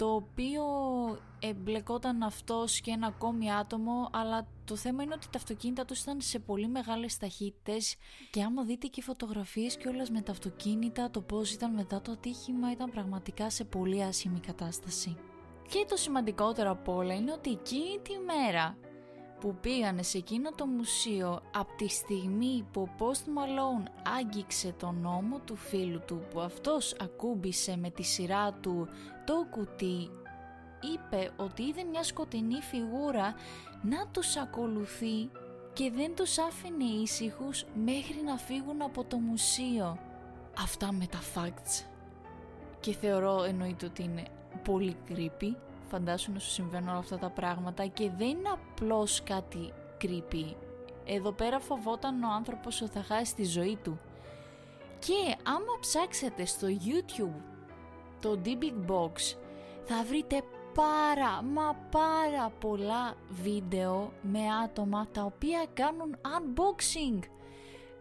το 0.03 0.15
οποίο 0.15 0.65
εμπλεκόταν 1.39 2.23
αυτός 2.23 2.81
και 2.81 2.91
ένα 2.91 3.07
ακόμη 3.07 3.53
άτομο 3.53 4.09
αλλά 4.13 4.47
το 4.65 4.77
θέμα 4.77 5.03
είναι 5.03 5.15
ότι 5.15 5.27
τα 5.31 5.39
αυτοκίνητα 5.39 5.85
τους 5.85 6.01
ήταν 6.01 6.21
σε 6.21 6.39
πολύ 6.39 6.69
μεγάλες 6.69 7.17
ταχύτητες 7.17 7.97
και 8.31 8.43
άμα 8.43 8.65
δείτε 8.65 8.87
και 8.87 9.03
φωτογραφίες 9.03 9.77
και 9.77 9.89
όλες 9.89 10.11
με 10.11 10.21
τα 10.21 10.33
αυτοκίνητα 10.33 11.11
το 11.11 11.21
πώς 11.21 11.53
ήταν 11.53 11.75
μετά 11.75 12.01
το 12.01 12.13
ατύχημα 12.13 12.73
ήταν 12.73 12.91
πραγματικά 12.91 13.51
σε 13.51 13.65
πολύ 13.65 14.03
άσχημη 14.03 14.41
κατάσταση. 14.41 15.17
Και 15.69 15.87
το 15.89 15.97
σημαντικότερο 15.97 16.71
από 16.71 16.95
όλα 16.95 17.15
είναι 17.15 17.33
ότι 17.33 17.51
εκείνη 17.51 17.99
τη 18.03 18.13
μέρα 18.19 18.77
που 19.43 19.55
πήγανε 19.61 20.03
σε 20.03 20.19
εκείνο 20.19 20.51
το 20.51 20.67
μουσείο 20.67 21.41
από 21.55 21.77
τη 21.77 21.89
στιγμή 21.89 22.67
που 22.73 22.81
ο 22.81 22.89
Post 22.99 23.27
Malone 23.39 23.87
άγγιξε 24.19 24.75
τον 24.79 24.97
νόμο 25.01 25.39
του 25.45 25.57
φίλου 25.57 26.01
του 26.07 26.23
που 26.31 26.41
αυτός 26.41 26.97
ακούμπησε 27.01 27.77
με 27.77 27.91
τη 27.91 28.03
σειρά 28.03 28.53
του 28.53 28.89
το 29.25 29.47
κουτί 29.51 30.11
είπε 30.93 31.31
ότι 31.37 31.63
είδε 31.63 31.85
μια 31.85 32.03
σκοτεινή 32.03 32.61
φιγούρα 32.61 33.35
να 33.83 34.07
τους 34.07 34.37
ακολουθεί 34.37 35.31
και 35.73 35.91
δεν 35.91 36.15
τους 36.15 36.39
άφηνε 36.39 36.85
ήσυχους 36.85 37.65
μέχρι 37.85 38.23
να 38.25 38.37
φύγουν 38.37 38.83
από 38.83 39.05
το 39.05 39.17
μουσείο. 39.17 39.99
Αυτά 40.59 40.93
με 40.93 41.07
τα 41.07 41.19
facts. 41.35 41.85
Και 42.81 42.93
θεωρώ 42.93 43.43
εννοείται 43.43 43.87
ότι 43.87 44.03
είναι 44.03 44.23
πολύ 44.65 44.97
creepy 45.09 45.55
φαντάσου 45.93 46.33
να 46.33 46.39
σου 46.39 46.51
συμβαίνουν 46.51 46.89
όλα 46.89 46.99
αυτά 46.99 47.19
τα 47.19 47.31
πράγματα 47.31 47.87
και 47.87 48.11
δεν 48.17 48.29
είναι 48.29 48.49
απλώς 48.49 49.23
κάτι 49.23 49.73
creepy. 50.03 50.55
Εδώ 51.05 51.33
πέρα 51.33 51.61
φοβόταν 51.61 52.23
ο 52.23 52.33
άνθρωπος 52.33 52.81
ότι 52.81 52.91
θα 52.91 53.03
χάσει 53.03 53.35
τη 53.35 53.45
ζωή 53.45 53.79
του. 53.83 54.01
Και 54.99 55.37
άμα 55.43 55.79
ψάξετε 55.81 56.45
στο 56.45 56.67
YouTube 56.87 57.41
το 58.21 58.41
D-Big 58.45 58.91
Box 58.91 59.37
θα 59.85 60.05
βρείτε 60.09 60.43
πάρα 60.75 61.43
μα 61.43 61.75
πάρα 61.91 62.53
πολλά 62.61 63.15
βίντεο 63.29 64.13
με 64.23 64.41
άτομα 64.65 65.07
τα 65.13 65.23
οποία 65.23 65.67
κάνουν 65.75 66.17
unboxing 66.23 67.19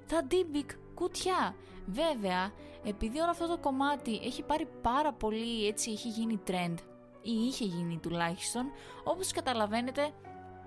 τα 0.07 0.27
D-Big 0.31 0.69
κουτιά. 0.93 1.55
Βέβαια, 1.85 2.51
επειδή 2.83 3.19
όλο 3.19 3.29
αυτό 3.29 3.47
το 3.47 3.57
κομμάτι 3.57 4.19
έχει 4.23 4.43
πάρει 4.43 4.67
πάρα 4.81 5.13
πολύ 5.13 5.67
έτσι, 5.67 5.91
έχει 5.91 6.07
γίνει 6.07 6.39
trend 6.47 6.75
ή 7.21 7.31
είχε 7.31 7.65
γίνει 7.65 7.97
τουλάχιστον, 7.97 8.71
όπως 9.03 9.31
καταλαβαίνετε, 9.31 10.09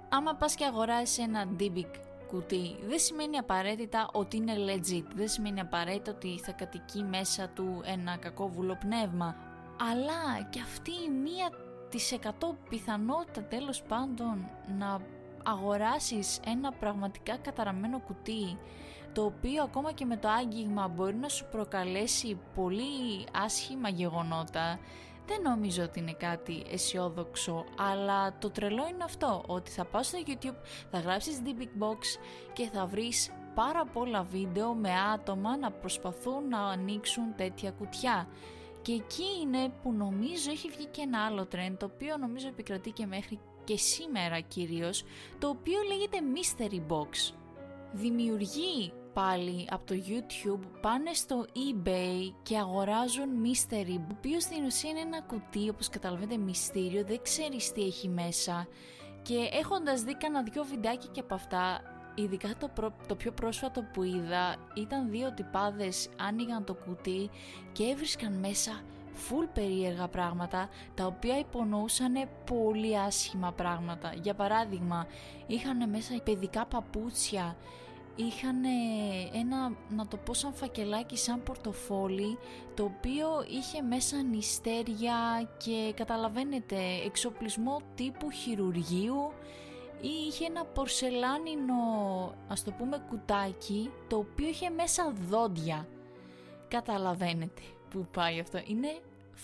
άμα 0.09 0.35
πας 0.35 0.55
και 0.55 0.65
αγοράσεις 0.65 1.19
ένα 1.19 1.49
DBIC 1.59 1.91
κουτί, 2.29 2.77
δεν 2.87 2.99
σημαίνει 2.99 3.37
απαραίτητα 3.37 4.09
ότι 4.13 4.37
είναι 4.37 4.55
legit, 4.57 5.07
δεν 5.15 5.29
σημαίνει 5.29 5.61
απαραίτητα 5.61 6.13
ότι 6.13 6.39
θα 6.39 6.53
κατοικεί 6.53 7.03
μέσα 7.03 7.49
του 7.49 7.81
ένα 7.85 8.17
κακόβουλο 8.17 8.77
πνεύμα, 8.81 9.37
αλλά 9.91 10.43
και 10.51 10.61
αυτή 10.61 10.91
η 10.91 11.11
μία 11.11 11.51
της 11.91 12.13
εκατό 12.13 12.57
πιθανότητα 12.69 13.43
τέλος 13.43 13.83
πάντων 13.83 14.51
να 14.79 15.01
αγοράσεις 15.45 16.41
ένα 16.47 16.73
πραγματικά 16.73 17.37
καταραμένο 17.37 18.01
κουτί 18.01 18.59
το 19.13 19.25
οποίο 19.25 19.63
ακόμα 19.63 19.93
και 19.93 20.05
με 20.05 20.17
το 20.17 20.29
άγγιγμα 20.29 20.89
μπορεί 20.89 21.15
να 21.15 21.29
σου 21.29 21.47
προκαλέσει 21.51 22.39
πολύ 22.55 23.27
άσχημα 23.33 23.89
γεγονότα 23.89 24.79
δεν 25.27 25.41
νομίζω 25.43 25.83
ότι 25.83 25.99
είναι 25.99 26.13
κάτι 26.13 26.63
αισιόδοξο, 26.71 27.65
αλλά 27.79 28.39
το 28.39 28.51
τρελό 28.51 28.87
είναι 28.87 29.05
αυτό, 29.05 29.43
ότι 29.47 29.71
θα 29.71 29.85
πας 29.85 30.07
στο 30.07 30.19
YouTube, 30.27 30.57
θα 30.91 30.99
γράψεις 30.99 31.41
The 31.45 31.61
Big 31.61 31.83
Box 31.83 31.99
και 32.53 32.69
θα 32.73 32.87
βρεις 32.87 33.31
πάρα 33.55 33.85
πολλά 33.85 34.23
βίντεο 34.23 34.75
με 34.75 34.91
άτομα 35.15 35.57
να 35.57 35.71
προσπαθούν 35.71 36.49
να 36.49 36.59
ανοίξουν 36.59 37.35
τέτοια 37.37 37.71
κουτιά. 37.71 38.29
Και 38.83 38.93
εκεί 38.93 39.25
είναι 39.43 39.73
που 39.83 39.93
νομίζω 39.93 40.51
έχει 40.51 40.69
βγει 40.69 40.87
και 40.87 41.01
ένα 41.01 41.25
άλλο 41.25 41.49
trend, 41.53 41.75
το 41.79 41.91
οποίο 41.95 42.17
νομίζω 42.17 42.49
επικρατεί 42.49 42.91
και 42.91 43.07
μέχρι 43.07 43.39
και 43.65 43.77
σήμερα 43.77 44.41
κυρίως, 44.41 45.05
το 45.39 45.49
οποίο 45.49 45.79
λέγεται 45.83 46.19
Mystery 46.35 46.93
Box. 46.93 47.35
Δημιουργεί 47.93 48.93
πάλι 49.15 49.67
από 49.71 49.85
το 49.87 49.95
YouTube 50.09 50.67
πάνε 50.81 51.13
στο 51.13 51.47
eBay 51.53 52.33
και 52.43 52.59
αγοράζουν 52.59 53.29
mystery, 53.45 53.99
ο 53.99 54.15
οποίος 54.19 54.43
στην 54.43 54.65
ουσία 54.65 54.91
είναι 54.91 55.01
ένα 55.01 55.21
κουτί, 55.21 55.69
όπως 55.69 55.89
καταλαβαίνετε, 55.89 56.37
μυστήριο, 56.37 57.05
δεν 57.05 57.19
ξέρεις 57.23 57.73
τι 57.73 57.83
έχει 57.83 58.09
μέσα. 58.09 58.67
Και 59.23 59.49
έχοντας 59.53 60.03
δει 60.03 60.17
κανένα 60.17 60.43
δυο 60.43 60.65
βιντεάκια 60.65 61.11
και 61.13 61.21
από 61.21 61.35
αυτά, 61.35 61.81
ειδικά 62.15 62.49
το, 62.59 62.93
το 63.07 63.15
πιο 63.15 63.33
πρόσφατο 63.33 63.83
που 63.93 64.03
είδα, 64.03 64.57
ήταν 64.75 65.11
δύο 65.11 65.33
τυπάδες 65.33 66.09
άνοιγαν 66.17 66.65
το 66.65 66.75
κουτί 66.75 67.31
και 67.73 67.85
έβρισκαν 67.85 68.33
μέσα 68.33 68.83
full 69.15 69.49
περίεργα 69.55 70.09
πράγματα 70.09 70.69
τα 70.95 71.07
οποία 71.07 71.39
υπονοούσαν 71.39 72.29
πολύ 72.45 72.99
άσχημα 72.99 73.53
πράγματα. 73.53 74.15
Για 74.23 74.35
παράδειγμα, 74.35 75.07
είχαν 75.47 75.89
μέσα 75.91 76.21
παιδικά 76.25 76.67
παπούτσια, 76.67 77.57
είχαν 78.17 78.65
ένα, 79.33 79.73
να 79.89 80.07
το 80.07 80.17
πω 80.17 80.35
σαν 80.35 80.55
φακελάκι, 80.55 81.17
σαν 81.17 81.43
πορτοφόλι, 81.43 82.39
το 82.75 82.85
οποίο 82.85 83.29
είχε 83.49 83.83
μέσα 83.83 84.23
νηστέρια 84.23 85.49
και 85.65 85.93
καταλαβαίνετε 85.97 86.77
εξοπλισμό 87.05 87.81
τύπου 87.95 88.31
χειρουργείου 88.31 89.33
ή 90.01 90.27
είχε 90.29 90.45
ένα 90.45 90.65
πορσελάνινο, 90.65 91.75
ας 92.49 92.65
το 92.65 92.71
πούμε 92.71 93.05
κουτάκι, 93.09 93.91
το 94.09 94.17
οποίο 94.17 94.49
είχε 94.49 94.71
μέσα 94.71 95.13
δόντια. 95.29 95.89
Καταλαβαίνετε 96.69 97.63
που 97.91 98.07
πάει 98.13 98.41
αυτό. 98.41 98.61
Είναι 98.67 98.99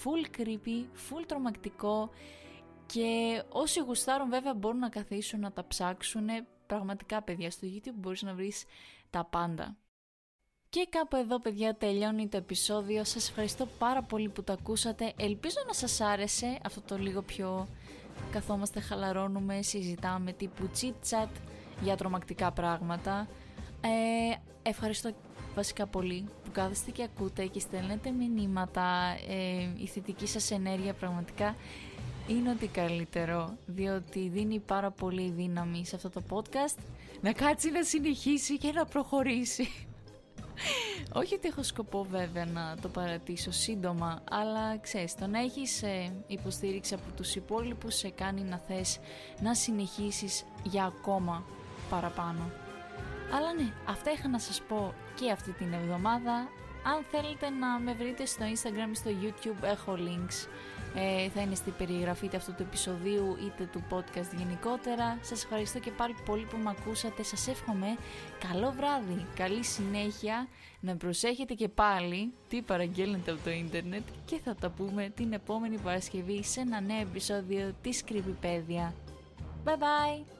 full 0.04 0.40
creepy, 0.40 0.84
full 1.08 1.22
τρομακτικό 1.26 2.10
και 2.86 3.42
όσοι 3.48 3.80
γουστάρουν 3.80 4.30
βέβαια 4.30 4.54
μπορούν 4.54 4.78
να 4.78 4.88
καθίσουν 4.88 5.40
να 5.40 5.52
τα 5.52 5.66
ψάξουν. 5.66 6.28
Πραγματικά 6.70 7.22
παιδιά 7.22 7.50
στο 7.50 7.66
YouTube 7.70 7.94
μπορείς 7.94 8.22
να 8.22 8.34
βρεις 8.34 8.64
τα 9.10 9.24
πάντα. 9.24 9.76
Και 10.68 10.86
κάπου 10.90 11.16
εδώ 11.16 11.38
παιδιά 11.38 11.76
τελειώνει 11.76 12.28
το 12.28 12.36
επεισόδιο. 12.36 13.04
Σας 13.04 13.28
ευχαριστώ 13.28 13.66
πάρα 13.78 14.02
πολύ 14.02 14.28
που 14.28 14.44
το 14.44 14.52
ακούσατε. 14.52 15.12
Ελπίζω 15.16 15.56
να 15.66 15.72
σας 15.72 16.00
άρεσε 16.00 16.58
αυτό 16.64 16.80
το 16.80 16.96
λίγο 16.98 17.22
πιο 17.22 17.68
καθόμαστε, 18.30 18.80
χαλαρώνουμε, 18.80 19.62
συζητάμε 19.62 20.32
τύπου 20.32 20.70
chit 20.80 21.10
chat 21.10 21.28
για 21.82 21.96
τρομακτικά 21.96 22.52
πράγματα. 22.52 23.28
Ε, 23.80 23.88
ευχαριστώ 24.62 25.12
βασικά 25.54 25.86
πολύ 25.86 26.28
που 26.44 26.50
κάθεστε 26.52 26.90
και 26.90 27.02
ακούτε 27.02 27.46
και 27.46 27.60
στέλνετε 27.60 28.10
μηνύματα. 28.10 29.16
Ε, 29.28 29.72
η 29.76 29.86
θετική 29.86 30.26
σας 30.26 30.50
ενέργεια 30.50 30.94
πραγματικά 30.94 31.56
είναι 32.30 32.50
ότι 32.50 32.66
καλύτερο, 32.66 33.56
διότι 33.66 34.28
δίνει 34.28 34.58
πάρα 34.58 34.90
πολύ 34.90 35.30
δύναμη 35.30 35.87
σε 35.87 35.96
αυτό 35.96 36.10
το 36.10 36.22
podcast 36.30 36.78
να 37.20 37.32
κάτσει 37.32 37.70
να 37.70 37.82
συνεχίσει 37.82 38.58
και 38.58 38.72
να 38.72 38.84
προχωρήσει. 38.84 39.68
Όχι 41.20 41.34
ότι 41.34 41.49
έχω 41.49 41.62
σκοπό 41.62 42.06
βέβαια 42.10 42.46
να 42.46 42.76
το 42.82 42.88
παρατήσω 42.88 43.50
σύντομα, 43.50 44.22
αλλά 44.30 44.78
ξέρεις, 44.78 45.14
το 45.14 45.26
να 45.26 45.40
έχεις 45.40 45.82
ε, 45.82 46.12
υποστήριξη 46.26 46.94
από 46.94 47.16
τους 47.16 47.34
υπόλοιπους 47.34 47.94
σε 47.94 48.08
κάνει 48.08 48.42
να 48.42 48.58
θες 48.58 48.99
να 49.40 49.54
συνεχίσεις 49.54 50.44
για 50.62 50.84
ακόμα 50.84 51.44
παραπάνω. 51.90 52.50
Αλλά 53.34 53.52
ναι, 53.52 53.72
αυτά 53.88 54.10
είχα 54.10 54.28
να 54.28 54.38
σας 54.38 54.62
πω 54.68 54.94
και 55.14 55.30
αυτή 55.30 55.52
την 55.52 55.72
εβδομάδα. 55.72 56.49
Αν 56.84 57.04
θέλετε 57.10 57.50
να 57.50 57.78
με 57.78 57.92
βρείτε 57.92 58.25
στο 58.26 58.44
Instagram 58.44 58.90
ή 58.92 58.94
στο 58.94 59.10
YouTube 59.22 59.62
έχω 59.62 59.99
links. 59.99 60.49
Ε, 60.94 61.28
θα 61.28 61.40
είναι 61.40 61.54
στην 61.54 61.72
περιγραφή 61.78 62.25
είτε 62.25 62.37
αυτού 62.37 62.54
του 62.54 62.62
επεισοδίου 62.62 63.37
είτε 63.44 63.68
του 63.72 63.82
podcast 63.90 64.37
γενικότερα. 64.37 65.18
Σας 65.20 65.44
ευχαριστώ 65.44 65.78
και 65.78 65.90
πάλι 65.90 66.14
πολύ 66.24 66.44
που 66.44 66.57
με 66.57 66.70
ακούσατε. 66.78 67.22
Σας 67.22 67.48
εύχομαι 67.48 67.87
καλό 68.48 68.74
βράδυ, 68.76 69.26
καλή 69.35 69.64
συνέχεια. 69.64 70.48
Να 70.81 70.96
προσέχετε 70.96 71.55
και 71.55 71.68
πάλι 71.68 72.33
τι 72.48 72.62
παραγγέλνετε 72.62 73.31
από 73.31 73.40
το 73.44 73.50
ίντερνετ 73.50 74.02
και 74.24 74.40
θα 74.44 74.55
τα 74.55 74.70
πούμε 74.70 75.12
την 75.16 75.33
επόμενη 75.33 75.78
Παρασκευή 75.78 76.44
σε 76.44 76.61
ένα 76.61 76.81
νέο 76.81 77.00
επεισόδιο 77.00 77.74
της 77.83 78.05
Creepypedia. 78.09 78.92
Bye 79.64 79.76
bye! 79.76 80.39